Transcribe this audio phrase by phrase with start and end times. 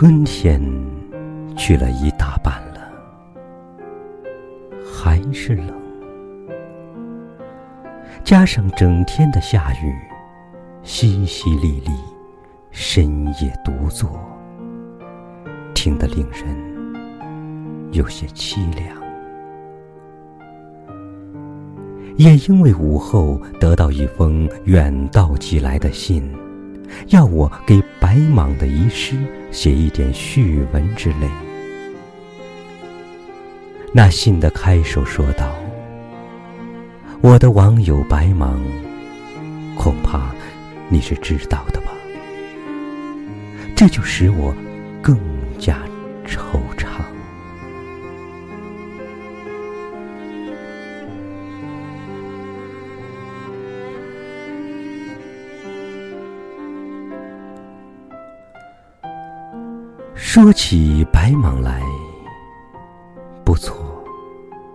[0.00, 0.62] 春天
[1.56, 2.88] 去了一大半了，
[4.80, 5.74] 还是冷，
[8.22, 9.92] 加上整天的下雨，
[10.84, 11.90] 淅淅沥沥，
[12.70, 14.08] 深夜独坐，
[15.74, 18.96] 听得令人有些凄凉。
[22.16, 26.32] 也因为午后得到一封远道寄来的信。
[27.08, 29.14] 要我给白蟒的遗诗
[29.50, 31.28] 写一点序文之类。
[33.92, 35.56] 那信的开首说道
[37.22, 38.60] ：“我的网友白芒，
[39.76, 40.30] 恐怕
[40.88, 41.92] 你是知道的吧？”
[43.74, 44.54] 这就使我
[45.00, 45.18] 更
[45.58, 45.78] 加
[60.20, 61.80] 说起白蟒来，
[63.44, 64.04] 不错，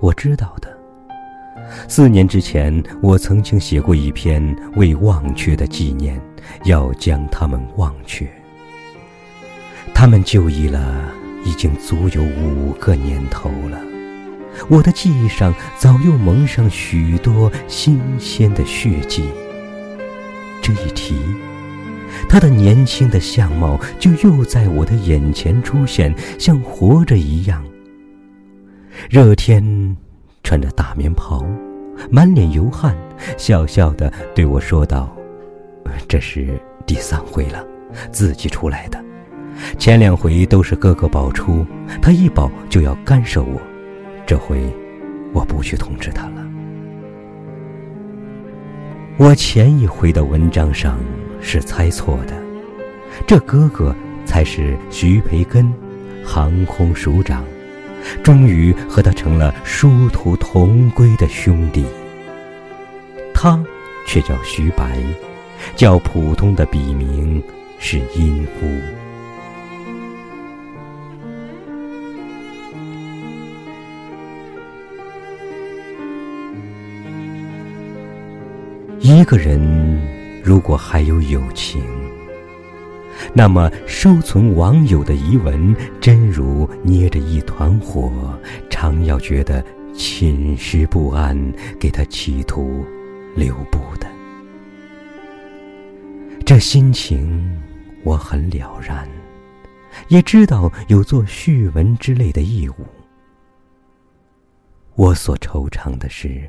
[0.00, 0.78] 我知道的。
[1.86, 4.42] 四年之前，我曾经写过一篇
[4.76, 6.18] 为忘却的纪念，
[6.64, 8.26] 要将他们忘却。
[9.94, 11.12] 他们就义了，
[11.44, 13.78] 已经足有五个年头了。
[14.70, 19.28] 我的记忆上早又蒙上许多新鲜的血迹。
[20.62, 21.14] 这一提。
[22.28, 27.64] 他的年轻的相貌就又在我的眼前出现，像活着一样。
[29.10, 29.96] 热天，
[30.42, 31.46] 穿着大棉袍，
[32.10, 32.96] 满脸油汗，
[33.36, 35.14] 笑笑的对我说道
[36.08, 37.64] ：“这是第三回了，
[38.10, 38.98] 自己出来的。
[39.78, 41.64] 前两回都是哥哥保出，
[42.00, 43.60] 他一保就要干涉我，
[44.26, 44.62] 这回
[45.32, 46.46] 我不去通知他了。
[49.18, 50.98] 我前一回的文章上。”
[51.48, 52.34] 是猜错的，
[53.24, 55.72] 这哥哥才是徐培根，
[56.24, 57.44] 航空署长，
[58.20, 61.86] 终于和他成了殊途同归的兄弟。
[63.32, 63.64] 他
[64.08, 64.98] 却叫徐白，
[65.76, 67.40] 较普通的笔名
[67.78, 68.66] 是音夫。
[78.98, 80.15] 一个人。
[80.46, 81.82] 如果还有友情，
[83.34, 88.38] 那么收存网友的遗文，真如捏着一团火，
[88.70, 89.60] 常要觉得
[89.92, 91.36] 寝食不安，
[91.80, 92.84] 给他企图
[93.34, 94.06] 留步的。
[96.44, 97.60] 这心情
[98.04, 99.04] 我很了然，
[100.06, 102.86] 也知道有做序文之类的义务。
[104.94, 106.48] 我所惆怅的是，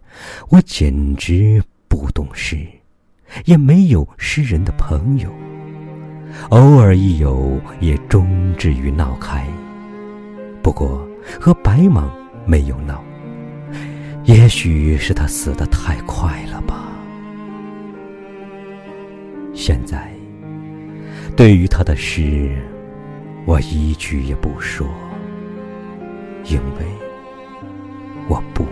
[0.49, 2.63] 我简直不懂事。
[3.45, 5.29] 也没有诗人的朋友，
[6.49, 9.45] 偶尔一有，也终至于闹开。
[10.61, 11.07] 不过
[11.39, 12.03] 和白蟒
[12.45, 13.03] 没有闹，
[14.23, 16.91] 也许是他死的太快了吧。
[19.53, 20.11] 现在，
[21.35, 22.55] 对于他的诗，
[23.45, 24.87] 我一句也不说，
[26.45, 26.85] 因为
[28.27, 28.65] 我不。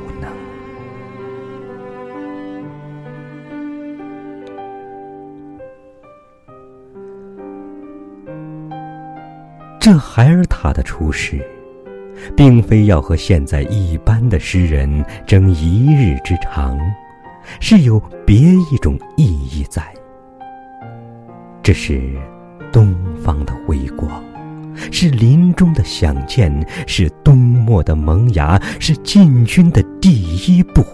[9.98, 11.40] 海尔塔的出世，
[12.36, 16.80] 并非要和现在一般的诗人争一日之长，
[17.60, 18.38] 是有别
[18.72, 19.84] 一种意义在。
[21.62, 22.02] 这是
[22.72, 24.24] 东方的微光，
[24.92, 26.52] 是林中的响箭，
[26.86, 30.86] 是冬末的萌芽，是进军的第一步，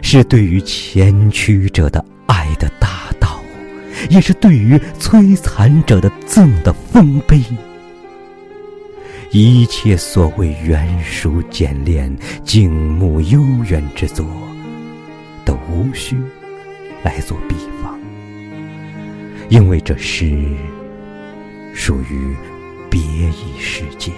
[0.00, 3.05] 是对于前驱者的爱的大。
[4.10, 7.42] 也是对于摧残者的赠的丰碑。
[9.32, 14.24] 一切所谓圆熟简练、静穆悠远之作，
[15.44, 16.16] 都无需
[17.02, 17.98] 来做比方，
[19.48, 20.38] 因为这诗
[21.74, 22.34] 属于
[22.88, 24.12] 别一世界。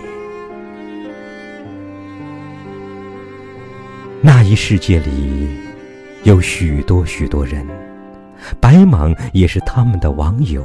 [4.21, 5.49] 那一世界里，
[6.25, 7.67] 有许多许多人。
[8.61, 10.65] 白蟒也是他们的网友，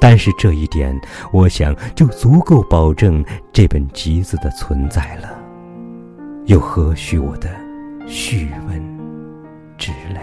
[0.00, 0.98] 但是这一点，
[1.32, 5.38] 我想就足够保证这本集子的存在了，
[6.46, 7.50] 又何须我的
[8.06, 8.82] 序文
[9.78, 10.20] 之类？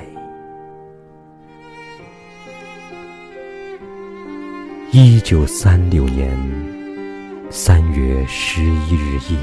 [4.92, 6.38] 一九三六年
[7.50, 9.40] 三月十一日夜，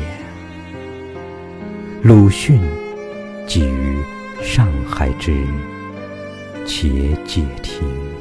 [2.03, 2.61] 鲁迅
[3.47, 3.97] 寄于
[4.41, 5.45] 上海之。
[6.67, 8.20] 且解听。